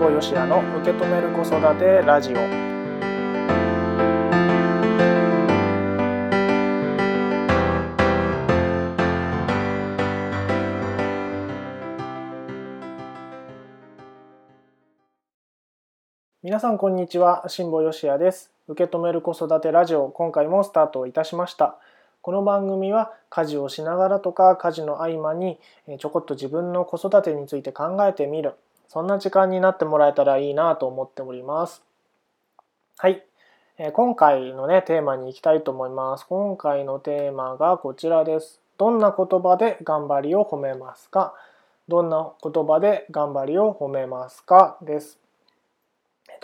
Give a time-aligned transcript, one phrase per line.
[0.00, 2.36] 保よしやの受け止める子育てラジオ。
[16.42, 18.50] 皆さんこんにちは辛坊よしやです。
[18.68, 21.76] 受け止める子育てラジオ今回もスタートいたしました。
[22.22, 25.58] この番組は家事をしながらとか家事の合間に
[25.98, 28.54] ちょこっと自分の子育てについて考えてみる。
[28.92, 31.84] そんな時間になってもらえたらいいなと思っております。
[32.98, 33.24] はい。
[33.92, 36.26] 今回のね、テーマに行きたいと思います。
[36.26, 38.60] 今回のテーマがこちらです。
[38.78, 41.34] どんな言葉で頑張りを褒めますか？
[41.86, 44.76] どんな言葉で頑張りを褒めますか？
[44.82, 45.20] です。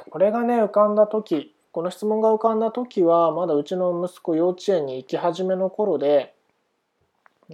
[0.08, 6.32] これがね、浮かんだ時、この質問が浮かんだ時は、まだうちの息子幼稚園に行き始めの頃で、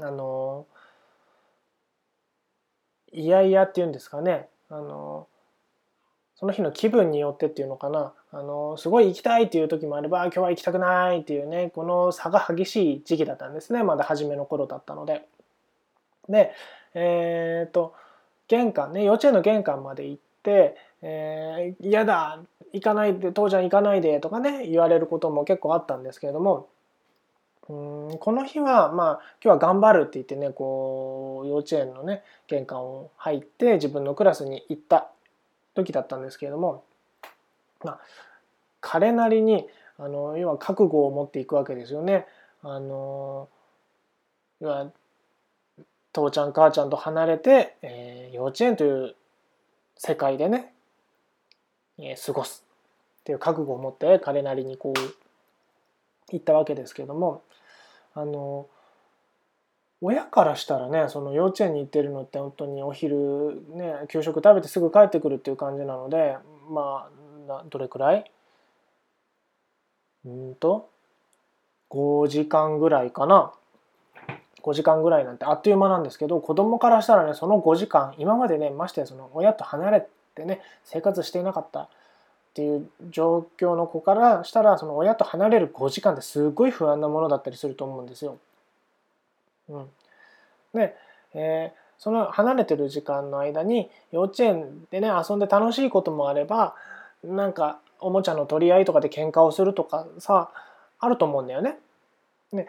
[0.02, 0.66] あの、
[3.10, 5.28] いやいやっていうんですかね、あの
[6.34, 15.26] その日の気分によってっていうのかなあのすごい行きたいっていう時もあれば今日は行きたくないっていうねこの差が激しい時期だったんですねまだ初めの頃だったので。
[16.28, 16.52] で
[16.94, 17.94] えっ、ー、と
[18.48, 22.38] 玄関ね幼稚園の玄関まで行って「えー、嫌だ
[22.72, 26.68] 行かないで父ちゃん行かないで」とかね言われることも結構あったんですけれども
[27.68, 35.08] うんこの日はまあ今日は頑張るって言ってねこう幼稚園のね玄関を入って自分のクラスに行った
[35.74, 36.84] 時だったんですけれども、
[37.84, 38.00] まあ、
[38.80, 39.66] 彼なりに
[39.98, 42.26] あの要は覚悟を持っていくわけですよね。
[42.62, 43.48] あの
[44.60, 44.90] 要は
[46.12, 49.14] 父ちゃん母ちゃんと離れて、えー、幼稚園という
[49.96, 50.72] 世界でね、
[51.98, 52.64] えー、過ごす
[53.20, 55.21] っていう覚悟を持って彼なりにこう
[56.32, 57.42] 行ったわけですけども
[58.14, 58.66] あの
[60.00, 66.36] 親からしたらねその幼稚園に行ってるのって本当にお昼ね給食食べてすぐ帰ってくるっていう感じなので
[66.68, 67.08] ま
[67.48, 68.30] あどれくらい？
[70.24, 70.88] うんと
[71.90, 73.52] 5時間ぐらいかな。
[74.62, 81.88] 5時間ぐらいなんてあっという間なんですけど子供からしたらねその5時間今までねましてその親と離れてね生活していなかった
[82.52, 88.36] っていう状況の子からしたらその親と離れる5時間ってすごい不安なものだったりすると思うんですよ。
[89.70, 89.88] うん、
[90.74, 90.94] で、
[91.32, 96.74] えー、その離れてる時間の間に幼稚園でね遊んで楽しいこともあれば
[97.24, 100.50] なんかおもちゃの取り合いとかで喧嘩をするとかさ
[100.98, 101.78] あると思うんだよね。
[102.52, 102.66] で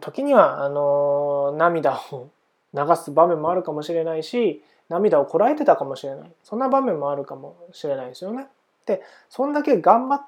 [0.00, 2.28] 時にはあの涙を
[2.72, 8.46] 流す場面もあるかもしれないし涙をこらえてたかもしれないそんな場面もあるかもしれないですよね。
[8.86, 10.24] でそんだけ頑張っ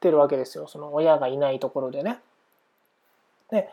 [0.00, 2.18] てるわけですよその親がいないところでね。
[3.50, 3.68] で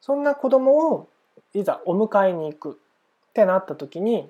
[0.00, 1.08] そんな子供を
[1.54, 4.28] いざお迎えに行くってなった時に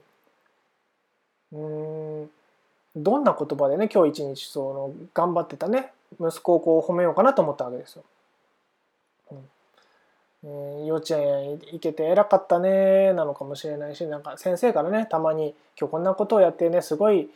[1.53, 2.31] うん
[2.97, 8.05] どんな言葉でね今日一日その頑張ってたね息子をこう褒めようかなと思ったわけですよ。
[10.45, 17.29] うん、幼稚園行けて偉かったねなのかもしれないしなんか先生からねたまに今日こんなことをやってねすごい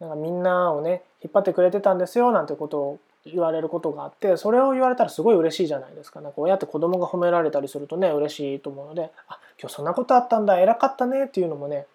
[0.00, 11.86] なんかみんなをね引っ張ってくれてたんですよなんてことを言われることがあってそれを言われたらすごい嬉しいじゃないですかなんか親って子供が褒められたりするとね嬉しいと思うのであ今日そんなことあったんだ偉かったねっていうのもね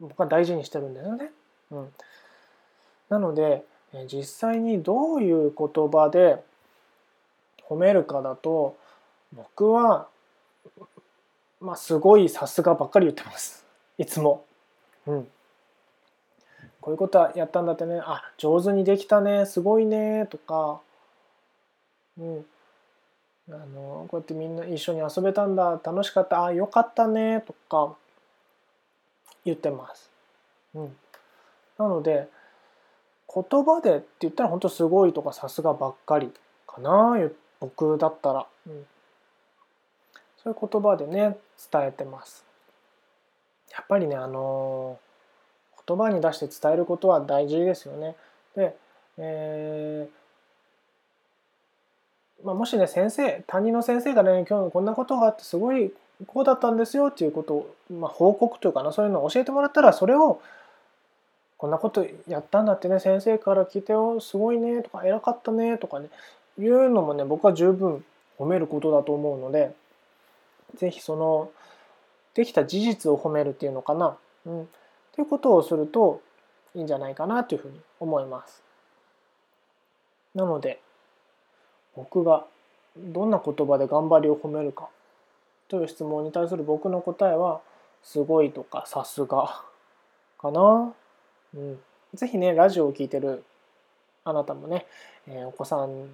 [0.00, 1.30] 僕は大事にしてるんだよね。
[1.70, 1.88] うん、
[3.08, 3.64] なので
[4.10, 6.42] 実際にどういう言葉で
[7.68, 8.76] 褒めるかだと
[9.32, 10.06] 僕は
[11.60, 13.64] まあすごいさすがばっかり言ってます
[13.98, 14.44] いつも。
[15.06, 15.28] うん
[16.86, 18.00] こういうことはやったんだってね。
[18.00, 19.44] あ上手にできたね。
[19.44, 20.26] すごいね。
[20.26, 20.80] とか、
[22.16, 22.46] うん、
[23.50, 25.80] あのこうやってみんな一緒に遊べたんだ。
[25.82, 26.44] 楽しかった。
[26.44, 27.40] あよかったね。
[27.40, 27.96] とか。
[29.44, 30.08] 言ってます。
[30.76, 30.96] うん、
[31.76, 32.28] なので
[33.34, 36.32] 言葉でって言ったら本当すごいとかさすがばっかり
[36.68, 37.16] かな。
[37.58, 38.86] 僕だったら、うん、
[40.40, 41.36] そういう言葉でね
[41.72, 42.44] 伝えてます。
[43.72, 45.00] やっぱりねあの
[45.86, 48.16] 言葉に出して伝えることは大事ですよね。
[48.56, 48.76] で、
[49.18, 55.92] えー、まあ、もしね先生担任の先生がね今日こんなことがあってすごい
[56.26, 60.40] こうだったんですよっていうことを、まあ、報告というかなそういうのを教えてもらったらそれを
[61.58, 66.08] こんなことやったんだってね先生から聞いてよすごいねとか偉かったねとかね
[66.58, 68.04] いうのもね僕は十分
[68.38, 69.74] 褒めることだと思うので
[70.76, 71.50] 是非その
[72.34, 74.16] できた事実を褒めるっていうのかな、
[74.46, 74.68] うん、
[75.16, 76.20] ということをすると
[76.74, 78.62] いいんじゃないかなというふうに思います。
[80.34, 80.80] なので
[81.96, 82.44] 僕が
[82.96, 84.88] どんな言葉で頑張りを褒めるか
[85.68, 87.62] という質問に対する僕の答えは
[88.02, 89.62] すごいとかさすが
[90.38, 90.92] かな。
[91.54, 91.78] うん、
[92.12, 93.42] ぜひねラジオを聴いてる
[94.24, 94.86] あなたもね、
[95.26, 96.10] えー、お子さん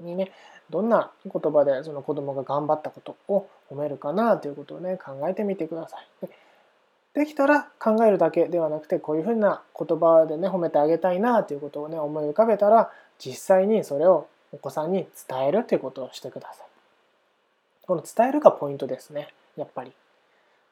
[0.00, 0.32] にね
[0.68, 6.28] どんな言葉でその子供が頑張ったことを褒めるかなということをね考えてみてください。
[7.16, 16.66] できたら考えるだけではなくてこういうふうな言葉でね褒めてあげたいなということをね思い浮かべたら実際にそれをお子さんに伝えるということをしてください。
[17.86, 19.92] この伝えるがポイントですねやっぱり。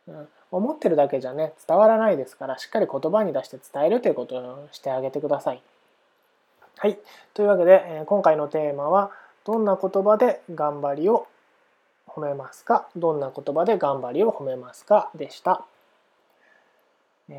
[0.06, 5.62] うん、思ってるだけじゃね伝わらないですからしっかり言葉に出して伝えるということをしてあげてください。
[6.76, 6.98] はい。
[7.32, 9.12] というわけで、え今回のテーマは
[9.46, 11.26] どんな言葉で頑張りを
[12.06, 12.86] 褒めますか？
[12.94, 15.10] どんな言葉で頑張りを褒めますか？
[15.14, 15.64] でした。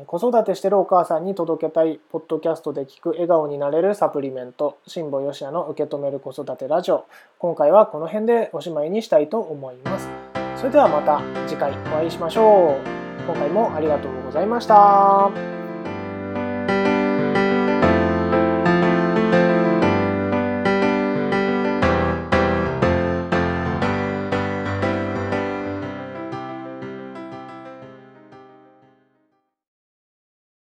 [0.06, 7.06] 子育てしてるお母さんに届けたいポッドキャストで聞く笑顔になれるサプリメント辛坊よしやの受け止める子育てラジオ。
[7.38, 10.08] 今回はこの辺でおしまいにしたいと思います。
[10.56, 13.22] それではまた次回お会いしましょう。
[13.26, 15.55] 今回もありがとうございました。